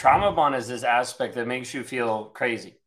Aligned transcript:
trauma 0.00 0.32
bond 0.32 0.54
is 0.54 0.66
this 0.66 0.82
aspect 0.82 1.34
that 1.34 1.46
makes 1.46 1.74
you 1.74 1.84
feel 1.84 2.24
crazy 2.32 2.80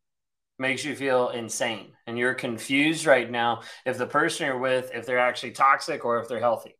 makes 0.58 0.84
you 0.84 0.96
feel 0.96 1.28
insane 1.28 1.92
and 2.08 2.18
you're 2.18 2.34
confused 2.34 3.06
right 3.06 3.30
now 3.30 3.62
if 3.86 3.96
the 3.96 4.06
person 4.06 4.46
you're 4.46 4.58
with 4.58 4.90
if 4.92 5.06
they're 5.06 5.20
actually 5.20 5.52
toxic 5.52 6.04
or 6.04 6.18
if 6.18 6.26
they're 6.26 6.40
healthy. 6.40 6.76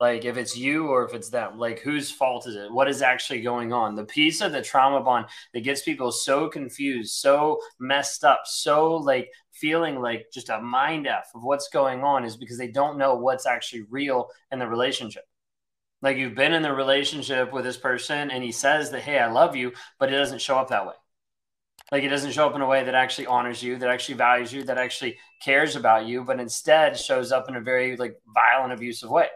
Like 0.00 0.24
if 0.24 0.36
it's 0.36 0.56
you 0.56 0.88
or 0.88 1.06
if 1.06 1.14
it's 1.14 1.30
them 1.30 1.56
like 1.56 1.78
whose 1.78 2.10
fault 2.10 2.48
is 2.48 2.56
it? 2.56 2.72
What 2.72 2.88
is 2.88 3.00
actually 3.00 3.42
going 3.42 3.72
on? 3.72 3.94
The 3.94 4.04
piece 4.04 4.40
of 4.40 4.50
the 4.50 4.60
trauma 4.60 5.04
bond 5.04 5.26
that 5.54 5.60
gets 5.60 5.82
people 5.82 6.10
so 6.10 6.48
confused 6.48 7.12
so 7.12 7.60
messed 7.78 8.24
up 8.24 8.40
so 8.46 8.96
like 8.96 9.30
feeling 9.52 10.00
like 10.00 10.26
just 10.34 10.48
a 10.48 10.60
mind 10.60 11.06
f 11.06 11.30
of 11.32 11.44
what's 11.44 11.68
going 11.68 12.02
on 12.02 12.24
is 12.24 12.36
because 12.36 12.58
they 12.58 12.72
don't 12.72 12.98
know 12.98 13.14
what's 13.14 13.46
actually 13.46 13.82
real 13.88 14.30
in 14.50 14.58
the 14.58 14.66
relationship 14.66 15.29
like 16.02 16.16
you've 16.16 16.34
been 16.34 16.52
in 16.52 16.62
the 16.62 16.72
relationship 16.72 17.52
with 17.52 17.64
this 17.64 17.76
person 17.76 18.30
and 18.30 18.42
he 18.42 18.52
says 18.52 18.90
that 18.90 19.02
hey 19.02 19.18
i 19.18 19.30
love 19.30 19.56
you 19.56 19.72
but 19.98 20.12
it 20.12 20.16
doesn't 20.16 20.40
show 20.40 20.56
up 20.56 20.68
that 20.68 20.86
way 20.86 20.94
like 21.90 22.04
it 22.04 22.08
doesn't 22.08 22.32
show 22.32 22.46
up 22.46 22.54
in 22.54 22.60
a 22.60 22.66
way 22.66 22.84
that 22.84 22.94
actually 22.94 23.26
honors 23.26 23.62
you, 23.62 23.76
that 23.78 23.88
actually 23.88 24.14
values 24.14 24.52
you, 24.52 24.62
that 24.64 24.78
actually 24.78 25.18
cares 25.42 25.74
about 25.74 26.06
you, 26.06 26.22
but 26.22 26.38
instead 26.38 26.96
shows 26.96 27.32
up 27.32 27.48
in 27.48 27.56
a 27.56 27.60
very 27.60 27.96
like 27.96 28.20
violent, 28.32 28.72
abusive 28.72 29.10
way. 29.10 29.26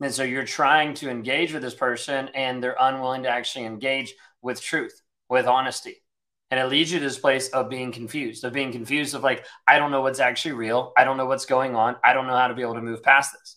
And 0.00 0.12
so 0.12 0.22
you're 0.22 0.44
trying 0.44 0.94
to 0.94 1.10
engage 1.10 1.52
with 1.52 1.62
this 1.62 1.74
person 1.74 2.28
and 2.34 2.62
they're 2.62 2.76
unwilling 2.80 3.22
to 3.24 3.28
actually 3.28 3.66
engage 3.66 4.14
with 4.42 4.62
truth, 4.62 5.00
with 5.28 5.46
honesty. 5.46 6.02
And 6.50 6.58
it 6.58 6.66
leads 6.66 6.90
you 6.90 6.98
to 7.00 7.04
this 7.04 7.18
place 7.18 7.48
of 7.48 7.68
being 7.68 7.92
confused, 7.92 8.44
of 8.44 8.52
being 8.52 8.72
confused 8.72 9.14
of 9.14 9.22
like, 9.22 9.44
I 9.66 9.78
don't 9.78 9.90
know 9.90 10.02
what's 10.02 10.20
actually 10.20 10.52
real. 10.52 10.92
I 10.96 11.04
don't 11.04 11.16
know 11.16 11.26
what's 11.26 11.46
going 11.46 11.74
on. 11.74 11.96
I 12.02 12.12
don't 12.12 12.26
know 12.26 12.36
how 12.36 12.48
to 12.48 12.54
be 12.54 12.62
able 12.62 12.74
to 12.74 12.82
move 12.82 13.02
past 13.02 13.32
this. 13.32 13.56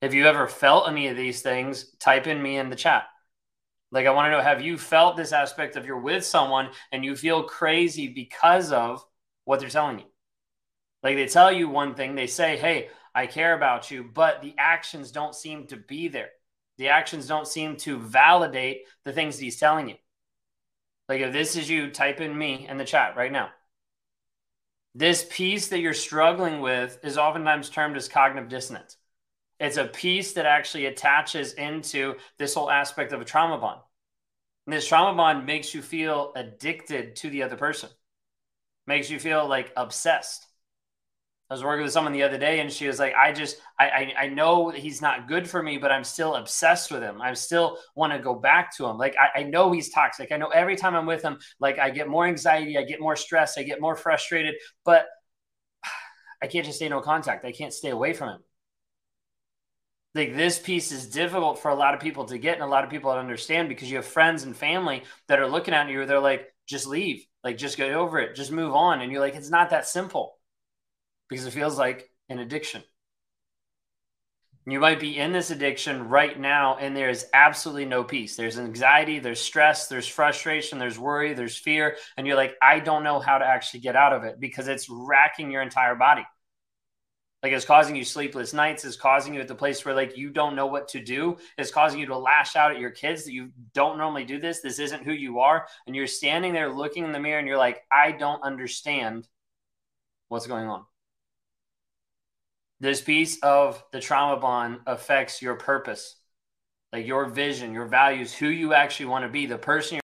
If 0.00 0.14
you 0.14 0.26
ever 0.26 0.46
felt 0.46 0.88
any 0.88 1.08
of 1.08 1.16
these 1.16 1.42
things, 1.42 1.90
type 1.98 2.26
in 2.26 2.40
me 2.42 2.56
in 2.56 2.70
the 2.70 2.76
chat. 2.76 3.06
Like, 3.90 4.06
I 4.06 4.10
want 4.10 4.26
to 4.26 4.30
know 4.30 4.42
have 4.42 4.60
you 4.60 4.78
felt 4.78 5.16
this 5.16 5.32
aspect 5.32 5.76
of 5.76 5.86
you're 5.86 5.98
with 5.98 6.24
someone 6.24 6.70
and 6.92 7.04
you 7.04 7.16
feel 7.16 7.42
crazy 7.44 8.08
because 8.08 8.70
of 8.70 9.04
what 9.44 9.60
they're 9.60 9.68
telling 9.68 9.98
you? 9.98 10.04
Like, 11.02 11.16
they 11.16 11.26
tell 11.26 11.50
you 11.50 11.68
one 11.68 11.94
thing, 11.94 12.14
they 12.14 12.26
say, 12.26 12.56
Hey, 12.56 12.90
I 13.14 13.26
care 13.26 13.54
about 13.54 13.90
you, 13.90 14.04
but 14.04 14.42
the 14.42 14.54
actions 14.58 15.10
don't 15.10 15.34
seem 15.34 15.66
to 15.68 15.76
be 15.76 16.08
there. 16.08 16.30
The 16.76 16.88
actions 16.88 17.26
don't 17.26 17.48
seem 17.48 17.76
to 17.78 17.98
validate 17.98 18.82
the 19.04 19.12
things 19.12 19.36
that 19.36 19.44
he's 19.44 19.58
telling 19.58 19.88
you. 19.88 19.96
Like, 21.08 21.22
if 21.22 21.32
this 21.32 21.56
is 21.56 21.68
you, 21.68 21.90
type 21.90 22.20
in 22.20 22.36
me 22.36 22.68
in 22.68 22.76
the 22.76 22.84
chat 22.84 23.16
right 23.16 23.32
now. 23.32 23.48
This 24.94 25.26
piece 25.28 25.68
that 25.68 25.80
you're 25.80 25.94
struggling 25.94 26.60
with 26.60 26.98
is 27.02 27.16
oftentimes 27.18 27.70
termed 27.70 27.96
as 27.96 28.08
cognitive 28.08 28.50
dissonance. 28.50 28.97
It's 29.60 29.76
a 29.76 29.86
piece 29.86 30.34
that 30.34 30.46
actually 30.46 30.86
attaches 30.86 31.54
into 31.54 32.14
this 32.38 32.54
whole 32.54 32.70
aspect 32.70 33.12
of 33.12 33.20
a 33.20 33.24
trauma 33.24 33.58
bond. 33.58 33.80
And 34.66 34.72
this 34.72 34.86
trauma 34.86 35.16
bond 35.16 35.46
makes 35.46 35.74
you 35.74 35.82
feel 35.82 36.32
addicted 36.36 37.16
to 37.16 37.30
the 37.30 37.42
other 37.42 37.56
person, 37.56 37.88
makes 38.86 39.10
you 39.10 39.18
feel 39.18 39.48
like 39.48 39.72
obsessed. 39.76 40.46
I 41.50 41.54
was 41.54 41.64
working 41.64 41.82
with 41.82 41.92
someone 41.92 42.12
the 42.12 42.24
other 42.24 42.36
day 42.36 42.60
and 42.60 42.70
she 42.70 42.86
was 42.86 42.98
like, 42.98 43.14
I 43.14 43.32
just, 43.32 43.56
I, 43.80 43.88
I, 43.88 44.14
I 44.24 44.28
know 44.28 44.68
he's 44.68 45.00
not 45.00 45.26
good 45.26 45.48
for 45.48 45.62
me, 45.62 45.78
but 45.78 45.90
I'm 45.90 46.04
still 46.04 46.34
obsessed 46.34 46.90
with 46.90 47.00
him. 47.02 47.22
I 47.22 47.32
still 47.32 47.78
want 47.96 48.12
to 48.12 48.18
go 48.18 48.34
back 48.34 48.76
to 48.76 48.84
him. 48.84 48.98
Like, 48.98 49.16
I, 49.18 49.40
I 49.40 49.42
know 49.44 49.72
he's 49.72 49.88
toxic. 49.88 50.30
I 50.30 50.36
know 50.36 50.48
every 50.48 50.76
time 50.76 50.94
I'm 50.94 51.06
with 51.06 51.22
him, 51.22 51.38
like, 51.58 51.78
I 51.78 51.88
get 51.88 52.06
more 52.06 52.26
anxiety, 52.26 52.76
I 52.76 52.82
get 52.82 53.00
more 53.00 53.16
stress, 53.16 53.56
I 53.56 53.62
get 53.62 53.80
more 53.80 53.96
frustrated, 53.96 54.56
but 54.84 55.06
I 56.42 56.48
can't 56.48 56.66
just 56.66 56.76
stay 56.76 56.90
no 56.90 57.00
contact. 57.00 57.46
I 57.46 57.52
can't 57.52 57.72
stay 57.72 57.88
away 57.88 58.12
from 58.12 58.28
him 58.28 58.40
like 60.14 60.34
this 60.34 60.58
piece 60.58 60.90
is 60.90 61.08
difficult 61.08 61.58
for 61.58 61.70
a 61.70 61.74
lot 61.74 61.94
of 61.94 62.00
people 62.00 62.24
to 62.26 62.38
get 62.38 62.54
and 62.54 62.62
a 62.62 62.66
lot 62.66 62.84
of 62.84 62.90
people 62.90 63.12
to 63.12 63.18
understand 63.18 63.68
because 63.68 63.90
you 63.90 63.96
have 63.96 64.06
friends 64.06 64.42
and 64.42 64.56
family 64.56 65.02
that 65.28 65.38
are 65.38 65.48
looking 65.48 65.74
at 65.74 65.88
you 65.88 66.06
they're 66.06 66.20
like 66.20 66.52
just 66.68 66.86
leave. 66.86 67.24
Like 67.42 67.56
just 67.56 67.76
get 67.76 67.92
over 67.92 68.18
it. 68.18 68.36
Just 68.36 68.52
move 68.52 68.74
on. 68.74 69.00
And 69.00 69.10
you're 69.10 69.20
like 69.20 69.34
it's 69.34 69.50
not 69.50 69.70
that 69.70 69.86
simple 69.86 70.38
because 71.28 71.46
it 71.46 71.52
feels 71.52 71.78
like 71.78 72.10
an 72.28 72.38
addiction. 72.38 72.82
You 74.66 74.80
might 74.80 75.00
be 75.00 75.16
in 75.16 75.32
this 75.32 75.50
addiction 75.50 76.10
right 76.10 76.38
now 76.38 76.76
and 76.76 76.94
there 76.94 77.08
is 77.08 77.24
absolutely 77.32 77.86
no 77.86 78.04
peace. 78.04 78.36
There's 78.36 78.58
anxiety 78.58 79.18
there's 79.18 79.40
stress 79.40 79.88
there's 79.88 80.06
frustration 80.06 80.78
there's 80.78 80.98
worry 80.98 81.32
there's 81.32 81.56
fear. 81.56 81.96
And 82.16 82.26
you're 82.26 82.36
like 82.36 82.54
i 82.62 82.78
don't 82.78 83.04
know 83.04 83.18
how 83.18 83.38
to 83.38 83.46
actually 83.46 83.80
get 83.80 83.96
out 83.96 84.12
of 84.12 84.24
it 84.24 84.38
because 84.38 84.68
it's 84.68 84.88
racking 84.90 85.50
your 85.50 85.62
entire 85.62 85.94
body 85.94 86.24
like 87.42 87.52
it's 87.52 87.64
causing 87.64 87.94
you 87.94 88.04
sleepless 88.04 88.52
nights 88.52 88.84
is 88.84 88.96
causing 88.96 89.34
you 89.34 89.40
at 89.40 89.48
the 89.48 89.54
place 89.54 89.84
where 89.84 89.94
like 89.94 90.16
you 90.16 90.30
don't 90.30 90.56
know 90.56 90.66
what 90.66 90.88
to 90.88 91.00
do 91.00 91.36
it's 91.56 91.70
causing 91.70 92.00
you 92.00 92.06
to 92.06 92.16
lash 92.16 92.56
out 92.56 92.72
at 92.72 92.80
your 92.80 92.90
kids 92.90 93.24
that 93.24 93.32
you 93.32 93.50
don't 93.74 93.98
normally 93.98 94.24
do 94.24 94.40
this 94.40 94.60
this 94.60 94.78
isn't 94.78 95.04
who 95.04 95.12
you 95.12 95.40
are 95.40 95.66
and 95.86 95.94
you're 95.94 96.06
standing 96.06 96.52
there 96.52 96.72
looking 96.72 97.04
in 97.04 97.12
the 97.12 97.20
mirror 97.20 97.38
and 97.38 97.48
you're 97.48 97.56
like 97.56 97.82
i 97.92 98.12
don't 98.12 98.42
understand 98.42 99.26
what's 100.28 100.46
going 100.46 100.68
on. 100.68 100.84
This 102.80 103.00
piece 103.00 103.38
of 103.42 103.82
the 103.92 104.00
trauma 104.00 104.40
bond 104.40 104.80
affects 104.86 105.42
your 105.42 105.56
purpose 105.56 106.14
like 106.92 107.06
your 107.06 107.26
vision 107.26 107.74
your 107.74 107.86
values 107.86 108.32
who 108.32 108.46
you 108.46 108.72
actually 108.72 109.06
want 109.06 109.24
to 109.24 109.28
be 109.28 109.44
the 109.44 109.58
person 109.58 110.00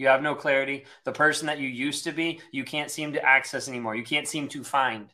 You 0.00 0.06
have 0.06 0.22
no 0.22 0.34
clarity. 0.34 0.86
The 1.04 1.12
person 1.12 1.46
that 1.48 1.58
you 1.58 1.68
used 1.68 2.04
to 2.04 2.12
be, 2.12 2.40
you 2.52 2.64
can't 2.64 2.90
seem 2.90 3.12
to 3.12 3.22
access 3.22 3.68
anymore. 3.68 3.94
You 3.94 4.02
can't 4.02 4.26
seem 4.26 4.48
to 4.48 4.64
find. 4.64 5.12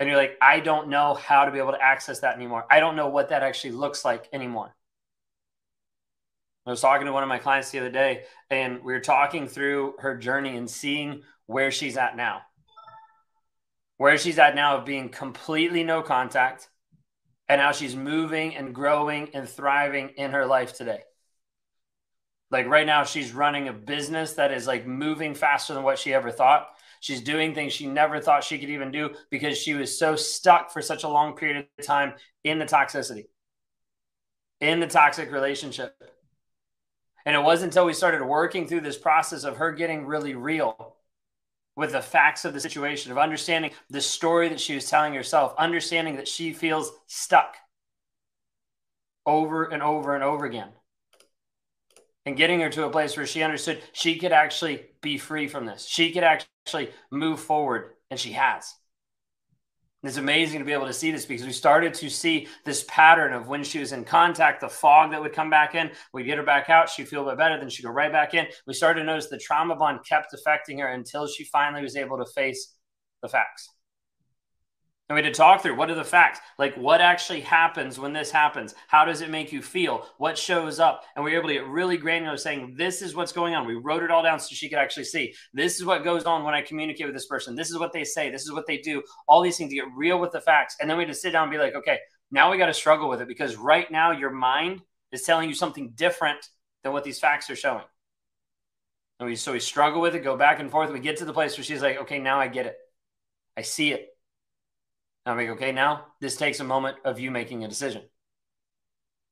And 0.00 0.08
you're 0.08 0.16
like, 0.16 0.38
I 0.40 0.60
don't 0.60 0.88
know 0.88 1.12
how 1.12 1.44
to 1.44 1.50
be 1.50 1.58
able 1.58 1.72
to 1.72 1.82
access 1.82 2.20
that 2.20 2.34
anymore. 2.34 2.64
I 2.70 2.80
don't 2.80 2.96
know 2.96 3.08
what 3.08 3.28
that 3.28 3.42
actually 3.42 3.72
looks 3.72 4.02
like 4.02 4.30
anymore. 4.32 4.74
I 6.64 6.70
was 6.70 6.80
talking 6.80 7.04
to 7.04 7.12
one 7.12 7.22
of 7.22 7.28
my 7.28 7.36
clients 7.36 7.70
the 7.70 7.80
other 7.80 7.90
day, 7.90 8.22
and 8.48 8.82
we 8.82 8.94
were 8.94 9.00
talking 9.00 9.46
through 9.46 9.96
her 9.98 10.16
journey 10.16 10.56
and 10.56 10.70
seeing 10.70 11.24
where 11.44 11.70
she's 11.70 11.98
at 11.98 12.16
now. 12.16 12.40
Where 13.98 14.16
she's 14.16 14.38
at 14.38 14.54
now 14.54 14.78
of 14.78 14.86
being 14.86 15.10
completely 15.10 15.84
no 15.84 16.00
contact, 16.00 16.70
and 17.46 17.60
how 17.60 17.72
she's 17.72 17.94
moving 17.94 18.56
and 18.56 18.74
growing 18.74 19.28
and 19.34 19.46
thriving 19.46 20.14
in 20.16 20.30
her 20.30 20.46
life 20.46 20.72
today. 20.72 21.02
Like 22.52 22.66
right 22.66 22.86
now, 22.86 23.02
she's 23.02 23.32
running 23.32 23.68
a 23.68 23.72
business 23.72 24.34
that 24.34 24.52
is 24.52 24.66
like 24.66 24.86
moving 24.86 25.34
faster 25.34 25.72
than 25.72 25.82
what 25.82 25.98
she 25.98 26.12
ever 26.12 26.30
thought. 26.30 26.68
She's 27.00 27.22
doing 27.22 27.54
things 27.54 27.72
she 27.72 27.86
never 27.86 28.20
thought 28.20 28.44
she 28.44 28.58
could 28.58 28.68
even 28.68 28.92
do 28.92 29.14
because 29.30 29.56
she 29.56 29.72
was 29.72 29.98
so 29.98 30.14
stuck 30.14 30.70
for 30.70 30.82
such 30.82 31.02
a 31.02 31.08
long 31.08 31.34
period 31.34 31.66
of 31.78 31.86
time 31.86 32.12
in 32.44 32.58
the 32.58 32.66
toxicity, 32.66 33.24
in 34.60 34.80
the 34.80 34.86
toxic 34.86 35.32
relationship. 35.32 35.96
And 37.24 37.34
it 37.34 37.42
wasn't 37.42 37.72
until 37.72 37.86
we 37.86 37.94
started 37.94 38.22
working 38.22 38.68
through 38.68 38.82
this 38.82 38.98
process 38.98 39.44
of 39.44 39.56
her 39.56 39.72
getting 39.72 40.04
really 40.04 40.34
real 40.34 40.96
with 41.74 41.92
the 41.92 42.02
facts 42.02 42.44
of 42.44 42.52
the 42.52 42.60
situation, 42.60 43.10
of 43.12 43.18
understanding 43.18 43.70
the 43.88 44.00
story 44.02 44.50
that 44.50 44.60
she 44.60 44.74
was 44.74 44.90
telling 44.90 45.14
herself, 45.14 45.54
understanding 45.56 46.16
that 46.16 46.28
she 46.28 46.52
feels 46.52 46.92
stuck 47.06 47.56
over 49.24 49.64
and 49.64 49.82
over 49.82 50.14
and 50.14 50.22
over 50.22 50.44
again 50.44 50.68
and 52.24 52.36
getting 52.36 52.60
her 52.60 52.70
to 52.70 52.84
a 52.84 52.90
place 52.90 53.16
where 53.16 53.26
she 53.26 53.42
understood 53.42 53.82
she 53.92 54.18
could 54.18 54.32
actually 54.32 54.86
be 55.00 55.18
free 55.18 55.48
from 55.48 55.66
this. 55.66 55.86
She 55.86 56.12
could 56.12 56.24
actually 56.24 56.90
move 57.10 57.40
forward, 57.40 57.94
and 58.10 58.18
she 58.18 58.32
has. 58.32 58.74
It's 60.04 60.16
amazing 60.16 60.58
to 60.58 60.64
be 60.64 60.72
able 60.72 60.86
to 60.86 60.92
see 60.92 61.12
this 61.12 61.26
because 61.26 61.46
we 61.46 61.52
started 61.52 61.94
to 61.94 62.10
see 62.10 62.48
this 62.64 62.84
pattern 62.88 63.32
of 63.32 63.46
when 63.46 63.62
she 63.62 63.78
was 63.78 63.92
in 63.92 64.04
contact, 64.04 64.60
the 64.60 64.68
fog 64.68 65.12
that 65.12 65.20
would 65.20 65.32
come 65.32 65.48
back 65.48 65.76
in. 65.76 65.92
We 66.12 66.24
get 66.24 66.38
her 66.38 66.44
back 66.44 66.68
out, 66.68 66.88
she'd 66.88 67.08
feel 67.08 67.22
a 67.22 67.30
bit 67.30 67.38
better, 67.38 67.56
then 67.56 67.68
she'd 67.68 67.84
go 67.84 67.90
right 67.90 68.10
back 68.10 68.34
in. 68.34 68.46
We 68.66 68.74
started 68.74 69.00
to 69.00 69.06
notice 69.06 69.28
the 69.28 69.38
trauma 69.38 69.76
bond 69.76 70.00
kept 70.04 70.34
affecting 70.34 70.78
her 70.78 70.88
until 70.88 71.28
she 71.28 71.44
finally 71.44 71.82
was 71.82 71.96
able 71.96 72.18
to 72.18 72.26
face 72.26 72.74
the 73.22 73.28
facts. 73.28 73.70
And 75.12 75.16
we 75.18 75.24
had 75.24 75.34
to 75.34 75.36
talk 75.36 75.60
through 75.60 75.76
what 75.76 75.90
are 75.90 75.94
the 75.94 76.04
facts? 76.04 76.40
Like 76.58 76.74
what 76.74 77.02
actually 77.02 77.42
happens 77.42 77.98
when 77.98 78.14
this 78.14 78.30
happens? 78.30 78.74
How 78.88 79.04
does 79.04 79.20
it 79.20 79.28
make 79.28 79.52
you 79.52 79.60
feel? 79.60 80.06
What 80.16 80.38
shows 80.38 80.80
up? 80.80 81.04
And 81.14 81.22
we 81.22 81.32
were 81.32 81.36
able 81.36 81.48
to 81.48 81.54
get 81.54 81.66
really 81.66 81.98
granular 81.98 82.38
saying, 82.38 82.76
this 82.78 83.02
is 83.02 83.14
what's 83.14 83.30
going 83.30 83.54
on. 83.54 83.66
We 83.66 83.74
wrote 83.74 84.02
it 84.02 84.10
all 84.10 84.22
down 84.22 84.40
so 84.40 84.54
she 84.54 84.70
could 84.70 84.78
actually 84.78 85.04
see. 85.04 85.34
This 85.52 85.76
is 85.76 85.84
what 85.84 86.02
goes 86.02 86.24
on 86.24 86.44
when 86.44 86.54
I 86.54 86.62
communicate 86.62 87.04
with 87.04 87.14
this 87.14 87.26
person. 87.26 87.54
This 87.54 87.68
is 87.68 87.78
what 87.78 87.92
they 87.92 88.04
say. 88.04 88.30
This 88.30 88.44
is 88.44 88.52
what 88.52 88.66
they 88.66 88.78
do. 88.78 89.02
All 89.28 89.42
these 89.42 89.58
things 89.58 89.68
to 89.68 89.76
get 89.76 89.84
real 89.94 90.18
with 90.18 90.32
the 90.32 90.40
facts. 90.40 90.78
And 90.80 90.88
then 90.88 90.96
we 90.96 91.04
had 91.04 91.12
to 91.12 91.18
sit 91.18 91.32
down 91.32 91.42
and 91.42 91.52
be 91.52 91.58
like, 91.58 91.74
okay, 91.74 91.98
now 92.30 92.50
we 92.50 92.56
got 92.56 92.68
to 92.68 92.72
struggle 92.72 93.10
with 93.10 93.20
it 93.20 93.28
because 93.28 93.56
right 93.56 93.90
now 93.90 94.12
your 94.12 94.30
mind 94.30 94.80
is 95.10 95.24
telling 95.24 95.46
you 95.46 95.54
something 95.54 95.92
different 95.94 96.48
than 96.84 96.94
what 96.94 97.04
these 97.04 97.18
facts 97.18 97.50
are 97.50 97.56
showing. 97.56 97.84
And 99.20 99.28
we 99.28 99.36
so 99.36 99.52
we 99.52 99.60
struggle 99.60 100.00
with 100.00 100.14
it, 100.14 100.24
go 100.24 100.38
back 100.38 100.58
and 100.58 100.70
forth. 100.70 100.90
We 100.90 101.00
get 101.00 101.18
to 101.18 101.26
the 101.26 101.34
place 101.34 101.58
where 101.58 101.64
she's 101.64 101.82
like, 101.82 101.98
okay, 101.98 102.18
now 102.18 102.40
I 102.40 102.48
get 102.48 102.64
it. 102.64 102.76
I 103.58 103.60
see 103.60 103.92
it. 103.92 104.08
I'm 105.24 105.36
like, 105.36 105.50
okay, 105.50 105.72
now 105.72 106.06
this 106.20 106.36
takes 106.36 106.60
a 106.60 106.64
moment 106.64 106.96
of 107.04 107.20
you 107.20 107.30
making 107.30 107.64
a 107.64 107.68
decision. 107.68 108.02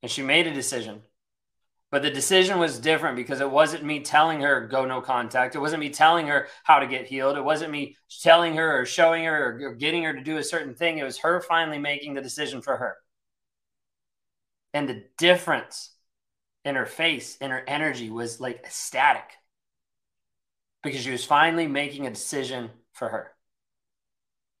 And 0.01 0.11
she 0.11 0.21
made 0.21 0.47
a 0.47 0.53
decision. 0.53 1.01
But 1.91 2.01
the 2.01 2.09
decision 2.09 2.57
was 2.57 2.79
different 2.79 3.17
because 3.17 3.41
it 3.41 3.51
wasn't 3.51 3.83
me 3.83 3.99
telling 3.99 4.41
her 4.41 4.65
go 4.67 4.85
no 4.85 5.01
contact. 5.01 5.55
It 5.55 5.59
wasn't 5.59 5.81
me 5.81 5.89
telling 5.89 6.27
her 6.27 6.47
how 6.63 6.79
to 6.79 6.87
get 6.87 7.07
healed. 7.07 7.37
It 7.37 7.43
wasn't 7.43 7.71
me 7.71 7.97
telling 8.21 8.55
her 8.55 8.79
or 8.79 8.85
showing 8.85 9.25
her 9.25 9.59
or 9.61 9.73
getting 9.75 10.03
her 10.03 10.13
to 10.13 10.23
do 10.23 10.37
a 10.37 10.43
certain 10.43 10.73
thing. 10.73 10.97
It 10.97 11.03
was 11.03 11.17
her 11.19 11.41
finally 11.41 11.79
making 11.79 12.13
the 12.13 12.21
decision 12.21 12.61
for 12.61 12.77
her. 12.77 12.95
And 14.73 14.87
the 14.87 15.03
difference 15.17 15.93
in 16.63 16.75
her 16.75 16.85
face, 16.85 17.35
in 17.37 17.51
her 17.51 17.63
energy 17.67 18.09
was 18.09 18.39
like 18.39 18.61
ecstatic 18.63 19.29
because 20.81 21.01
she 21.01 21.11
was 21.11 21.25
finally 21.25 21.67
making 21.67 22.07
a 22.07 22.11
decision 22.11 22.69
for 22.93 23.09
her, 23.09 23.31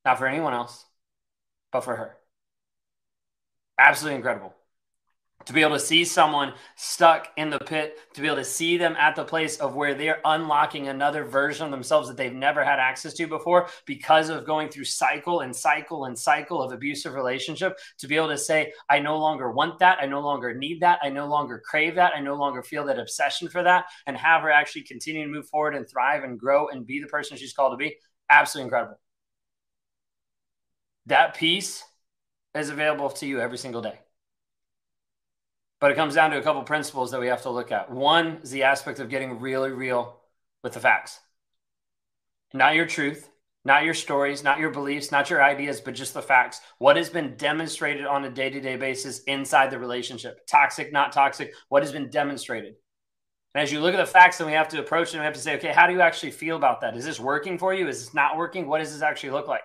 not 0.03 0.17
for 0.17 0.27
anyone 0.27 0.53
else 0.53 0.85
but 1.71 1.81
for 1.81 1.95
her. 1.95 2.17
Absolutely 3.77 4.17
incredible. 4.17 4.53
To 5.45 5.53
be 5.53 5.61
able 5.63 5.73
to 5.73 5.79
see 5.79 6.05
someone 6.05 6.53
stuck 6.75 7.29
in 7.35 7.49
the 7.49 7.57
pit, 7.57 7.97
to 8.13 8.21
be 8.21 8.27
able 8.27 8.37
to 8.37 8.45
see 8.45 8.77
them 8.77 8.95
at 8.99 9.15
the 9.15 9.23
place 9.23 9.57
of 9.57 9.73
where 9.73 9.95
they're 9.95 10.21
unlocking 10.23 10.87
another 10.87 11.23
version 11.23 11.65
of 11.65 11.71
themselves 11.71 12.07
that 12.07 12.15
they've 12.15 12.31
never 12.31 12.63
had 12.63 12.77
access 12.77 13.15
to 13.15 13.25
before 13.25 13.67
because 13.87 14.29
of 14.29 14.45
going 14.45 14.69
through 14.69 14.83
cycle 14.83 15.39
and 15.39 15.55
cycle 15.55 16.05
and 16.05 16.17
cycle 16.17 16.61
of 16.61 16.71
abusive 16.71 17.15
relationship, 17.15 17.79
to 17.97 18.07
be 18.07 18.17
able 18.17 18.27
to 18.27 18.37
say, 18.37 18.71
I 18.87 18.99
no 18.99 19.17
longer 19.17 19.49
want 19.51 19.79
that. 19.79 19.97
I 19.99 20.05
no 20.05 20.19
longer 20.19 20.53
need 20.53 20.81
that. 20.81 20.99
I 21.01 21.09
no 21.09 21.25
longer 21.25 21.59
crave 21.65 21.95
that. 21.95 22.13
I 22.15 22.19
no 22.19 22.35
longer 22.35 22.61
feel 22.61 22.85
that 22.85 22.99
obsession 22.99 23.49
for 23.49 23.63
that, 23.63 23.85
and 24.05 24.15
have 24.15 24.43
her 24.43 24.51
actually 24.51 24.83
continue 24.83 25.23
to 25.25 25.31
move 25.31 25.49
forward 25.49 25.73
and 25.73 25.89
thrive 25.89 26.23
and 26.23 26.39
grow 26.39 26.67
and 26.67 26.85
be 26.85 27.01
the 27.01 27.07
person 27.07 27.35
she's 27.35 27.53
called 27.53 27.73
to 27.73 27.77
be. 27.77 27.97
Absolutely 28.29 28.65
incredible 28.65 28.99
that 31.07 31.35
peace 31.35 31.83
is 32.55 32.69
available 32.69 33.09
to 33.09 33.25
you 33.25 33.39
every 33.39 33.57
single 33.57 33.81
day. 33.81 33.99
But 35.79 35.91
it 35.91 35.95
comes 35.95 36.13
down 36.13 36.31
to 36.31 36.37
a 36.37 36.43
couple 36.43 36.61
principles 36.63 37.11
that 37.11 37.19
we 37.19 37.27
have 37.27 37.41
to 37.43 37.49
look 37.49 37.71
at. 37.71 37.89
One 37.89 38.39
is 38.43 38.51
the 38.51 38.63
aspect 38.63 38.99
of 38.99 39.09
getting 39.09 39.39
really 39.39 39.71
real 39.71 40.19
with 40.63 40.73
the 40.73 40.79
facts, 40.79 41.19
not 42.53 42.75
your 42.75 42.85
truth, 42.85 43.27
not 43.63 43.83
your 43.83 43.93
stories, 43.93 44.43
not 44.43 44.59
your 44.59 44.71
beliefs, 44.71 45.11
not 45.11 45.29
your 45.29 45.43
ideas, 45.43 45.81
but 45.81 45.95
just 45.95 46.13
the 46.13 46.21
facts. 46.21 46.61
What 46.77 46.97
has 46.97 47.09
been 47.09 47.35
demonstrated 47.35 48.05
on 48.05 48.25
a 48.25 48.29
day 48.29 48.49
to 48.49 48.59
day 48.59 48.75
basis 48.75 49.23
inside 49.23 49.71
the 49.71 49.79
relationship? 49.79 50.45
Toxic, 50.47 50.91
not 50.91 51.11
toxic. 51.11 51.53
What 51.69 51.83
has 51.83 51.91
been 51.91 52.09
demonstrated? 52.09 52.75
And 53.53 53.61
as 53.61 53.71
you 53.71 53.81
look 53.81 53.93
at 53.93 53.97
the 53.97 54.05
facts, 54.05 54.37
then 54.37 54.47
we 54.47 54.53
have 54.53 54.69
to 54.69 54.79
approach 54.79 55.09
it 55.09 55.15
and 55.15 55.21
we 55.21 55.25
have 55.25 55.33
to 55.33 55.41
say, 55.41 55.57
okay, 55.57 55.73
how 55.73 55.85
do 55.85 55.93
you 55.93 56.01
actually 56.01 56.31
feel 56.31 56.55
about 56.55 56.81
that? 56.81 56.95
Is 56.95 57.05
this 57.05 57.19
working 57.19 57.57
for 57.57 57.73
you? 57.73 57.87
Is 57.87 58.05
this 58.05 58.13
not 58.13 58.37
working? 58.37 58.67
What 58.67 58.79
does 58.79 58.93
this 58.93 59.01
actually 59.01 59.31
look 59.31 59.47
like? 59.47 59.63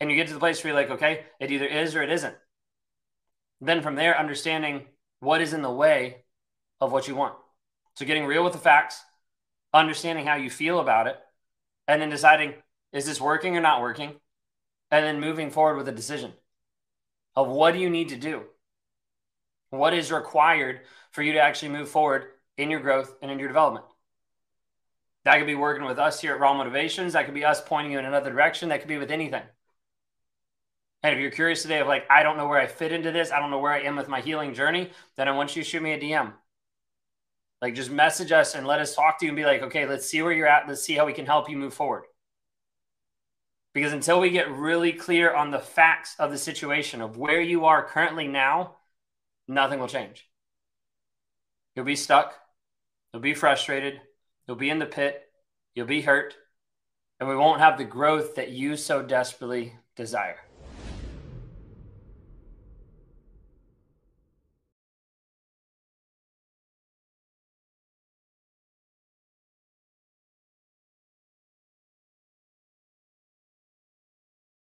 And 0.00 0.10
you 0.10 0.16
get 0.16 0.28
to 0.28 0.34
the 0.34 0.40
place 0.40 0.62
where 0.62 0.72
you're 0.72 0.80
like, 0.80 0.90
okay, 0.90 1.24
it 1.40 1.50
either 1.50 1.66
is 1.66 1.94
or 1.94 2.02
it 2.02 2.10
isn't. 2.10 2.34
Then 3.60 3.82
from 3.82 3.94
there, 3.94 4.18
understanding 4.18 4.86
what 5.20 5.40
is 5.40 5.52
in 5.52 5.62
the 5.62 5.70
way 5.70 6.24
of 6.80 6.92
what 6.92 7.08
you 7.08 7.14
want. 7.14 7.34
So 7.94 8.04
getting 8.04 8.26
real 8.26 8.44
with 8.44 8.52
the 8.52 8.58
facts, 8.58 9.02
understanding 9.72 10.26
how 10.26 10.36
you 10.36 10.50
feel 10.50 10.80
about 10.80 11.06
it, 11.06 11.16
and 11.88 12.00
then 12.00 12.10
deciding, 12.10 12.54
is 12.92 13.06
this 13.06 13.20
working 13.20 13.56
or 13.56 13.60
not 13.60 13.80
working? 13.80 14.14
And 14.90 15.04
then 15.04 15.20
moving 15.20 15.50
forward 15.50 15.76
with 15.76 15.88
a 15.88 15.92
decision 15.92 16.32
of 17.34 17.48
what 17.48 17.72
do 17.72 17.80
you 17.80 17.90
need 17.90 18.10
to 18.10 18.16
do? 18.16 18.42
What 19.70 19.94
is 19.94 20.12
required 20.12 20.80
for 21.10 21.22
you 21.22 21.32
to 21.32 21.40
actually 21.40 21.70
move 21.70 21.88
forward 21.88 22.26
in 22.56 22.70
your 22.70 22.80
growth 22.80 23.14
and 23.20 23.30
in 23.30 23.38
your 23.38 23.48
development? 23.48 23.84
That 25.24 25.38
could 25.38 25.46
be 25.46 25.56
working 25.56 25.84
with 25.84 25.98
us 25.98 26.20
here 26.20 26.34
at 26.34 26.40
Raw 26.40 26.54
Motivations. 26.54 27.14
That 27.14 27.24
could 27.24 27.34
be 27.34 27.44
us 27.44 27.60
pointing 27.60 27.92
you 27.92 27.98
in 27.98 28.04
another 28.04 28.30
direction. 28.30 28.68
That 28.68 28.78
could 28.78 28.88
be 28.88 28.98
with 28.98 29.10
anything. 29.10 29.42
If 31.12 31.20
you're 31.20 31.30
curious 31.30 31.62
today 31.62 31.80
of 31.80 31.86
like, 31.86 32.04
I 32.10 32.22
don't 32.22 32.36
know 32.36 32.48
where 32.48 32.60
I 32.60 32.66
fit 32.66 32.92
into 32.92 33.12
this, 33.12 33.30
I 33.30 33.38
don't 33.38 33.50
know 33.50 33.58
where 33.58 33.72
I 33.72 33.80
am 33.80 33.96
with 33.96 34.08
my 34.08 34.20
healing 34.20 34.54
journey, 34.54 34.90
then 35.16 35.28
I 35.28 35.32
want 35.32 35.54
you 35.54 35.62
to 35.62 35.68
shoot 35.68 35.82
me 35.82 35.92
a 35.92 36.00
DM. 36.00 36.32
Like 37.62 37.74
just 37.74 37.90
message 37.90 38.32
us 38.32 38.54
and 38.54 38.66
let 38.66 38.80
us 38.80 38.94
talk 38.94 39.18
to 39.18 39.26
you 39.26 39.30
and 39.30 39.36
be 39.36 39.44
like, 39.44 39.62
okay, 39.62 39.86
let's 39.86 40.06
see 40.06 40.22
where 40.22 40.32
you're 40.32 40.46
at. 40.46 40.68
Let's 40.68 40.82
see 40.82 40.94
how 40.94 41.06
we 41.06 41.12
can 41.12 41.26
help 41.26 41.48
you 41.48 41.56
move 41.56 41.74
forward. 41.74 42.04
Because 43.72 43.92
until 43.92 44.20
we 44.20 44.30
get 44.30 44.50
really 44.50 44.92
clear 44.92 45.34
on 45.34 45.50
the 45.50 45.58
facts 45.58 46.16
of 46.18 46.30
the 46.30 46.38
situation 46.38 47.02
of 47.02 47.18
where 47.18 47.40
you 47.40 47.66
are 47.66 47.86
currently 47.86 48.26
now, 48.26 48.76
nothing 49.48 49.78
will 49.78 49.88
change. 49.88 50.26
You'll 51.74 51.84
be 51.84 51.96
stuck. 51.96 52.34
You'll 53.12 53.22
be 53.22 53.34
frustrated. 53.34 54.00
You'll 54.46 54.56
be 54.56 54.70
in 54.70 54.78
the 54.78 54.86
pit. 54.86 55.22
You'll 55.74 55.86
be 55.86 56.00
hurt. 56.00 56.34
And 57.20 57.28
we 57.28 57.36
won't 57.36 57.60
have 57.60 57.76
the 57.76 57.84
growth 57.84 58.36
that 58.36 58.50
you 58.50 58.76
so 58.76 59.02
desperately 59.02 59.74
desire. 59.94 60.38